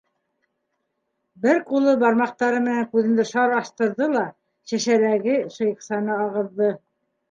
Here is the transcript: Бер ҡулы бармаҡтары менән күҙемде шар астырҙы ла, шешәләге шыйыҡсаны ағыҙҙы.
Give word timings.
Бер 1.43 1.61
ҡулы 1.67 1.93
бармаҡтары 2.05 2.63
менән 2.69 2.89
күҙемде 2.95 3.29
шар 3.35 3.55
астырҙы 3.61 4.11
ла, 4.17 4.27
шешәләге 4.75 5.41
шыйыҡсаны 5.57 6.23
ағыҙҙы. 6.29 6.77